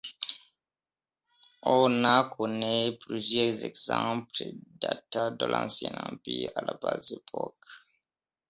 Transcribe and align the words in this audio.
On 1.63 1.93
en 2.05 2.27
connaît 2.27 2.93
plusieurs 2.99 3.63
exemples, 3.63 4.33
datant 4.81 5.29
de 5.29 5.45
l'Ancien 5.45 5.91
Empire 6.11 6.49
à 6.55 6.63
la 6.65 6.73
Basse 6.73 7.11
époque. 7.11 7.55